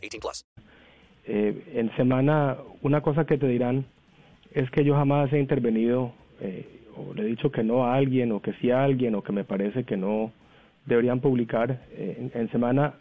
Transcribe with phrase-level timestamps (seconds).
[0.00, 0.44] 18 plus.
[1.26, 3.84] Eh, en semana, una cosa que te dirán
[4.52, 8.32] es que yo jamás he intervenido eh, o le he dicho que no a alguien
[8.32, 10.32] o que sí a alguien o que me parece que no
[10.86, 11.80] deberían publicar.
[11.92, 12.94] Eh, en, semana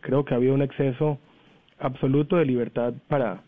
[0.00, 1.18] creo que ha habido un exceso
[1.78, 3.42] absoluto de libertad para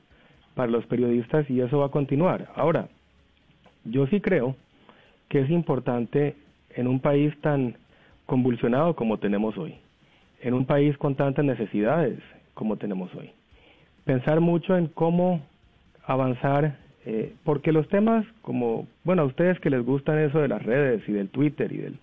[0.59, 2.49] para los periodistas y eso va a continuar.
[2.57, 2.89] Ahora,
[3.85, 4.57] yo sí creo
[5.29, 6.35] que es importante
[6.71, 7.77] en un país tan
[8.27, 9.77] convulsionado como tenemos hoy,
[10.41, 12.19] en un país con tantas necesidades
[12.59, 13.31] como tenemos hoy,
[14.05, 15.41] pensar mucho en cómo
[16.05, 16.77] avanzar,
[17.07, 21.09] eh, porque los temas como, bueno, a ustedes que les gustan eso de las redes
[21.09, 21.99] y del Twitter y, del,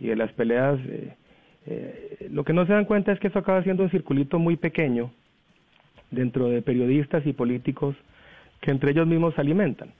[0.00, 1.14] y de las peleas, eh,
[1.66, 4.56] eh, lo que no se dan cuenta es que eso acaba siendo un circulito muy
[4.56, 5.12] pequeño
[6.10, 7.94] dentro de periodistas y políticos
[8.60, 9.92] que entre ellos mismos se alimentan.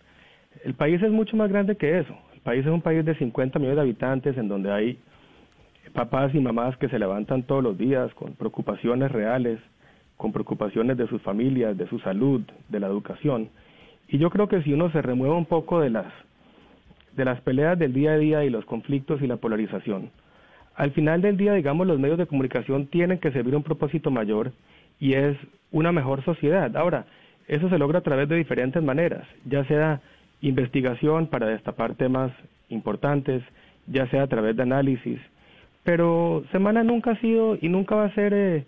[0.64, 2.18] El país es mucho más grande que eso.
[2.34, 4.98] El país es un país de 50 millones de habitantes en donde hay
[5.94, 9.60] papás y mamás que se levantan todos los días con preocupaciones reales,
[10.22, 13.48] con preocupaciones de sus familias, de su salud, de la educación.
[14.06, 16.06] Y yo creo que si uno se remueve un poco de las
[17.16, 20.10] de las peleas del día a día y los conflictos y la polarización,
[20.76, 24.52] al final del día, digamos, los medios de comunicación tienen que servir un propósito mayor
[25.00, 25.36] y es
[25.72, 26.74] una mejor sociedad.
[26.76, 27.04] Ahora,
[27.48, 30.00] eso se logra a través de diferentes maneras, ya sea
[30.40, 32.30] investigación para destapar temas
[32.68, 33.42] importantes,
[33.88, 35.18] ya sea a través de análisis,
[35.82, 38.64] pero Semana nunca ha sido y nunca va a ser eh,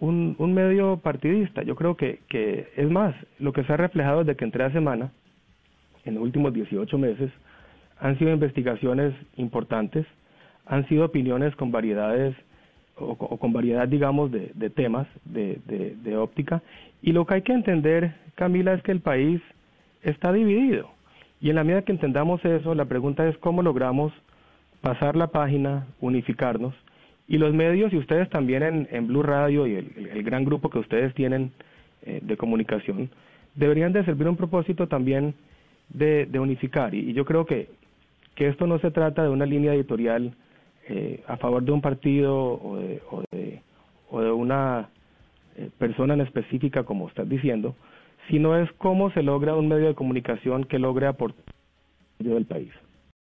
[0.00, 1.62] un, un, medio partidista.
[1.62, 4.72] Yo creo que, que, es más, lo que se ha reflejado desde que entré a
[4.72, 5.12] Semana,
[6.04, 7.30] en los últimos 18 meses,
[7.98, 10.06] han sido investigaciones importantes,
[10.66, 12.34] han sido opiniones con variedades
[12.96, 16.62] o, o con variedad, digamos, de, de temas de, de, de, óptica.
[17.02, 19.40] Y lo que hay que entender, Camila, es que el país
[20.02, 20.90] está dividido.
[21.40, 24.12] Y en la medida que entendamos eso, la pregunta es cómo logramos
[24.80, 26.74] pasar la página, unificarnos.
[27.26, 30.78] Y los medios, y ustedes también en, Blue Radio y el, el, gran grupo que
[30.78, 31.52] ustedes tienen
[32.02, 33.08] eh, de comunicación,
[33.54, 35.34] deberían de servir un propósito también
[35.88, 36.94] de, unificar.
[36.94, 37.68] Y, yo creo que,
[38.34, 40.34] que esto no se trata de una línea editorial
[40.88, 43.60] eh, a favor de un partido o de,
[44.10, 44.88] una
[45.56, 47.74] eh, persona en específica, como estás diciendo,
[48.28, 51.44] sino es cómo se logra un medio de comunicación que logre aportar
[52.18, 52.70] del país.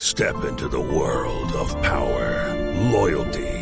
[0.02, 2.52] Step into the world of power,
[2.92, 3.61] loyalty,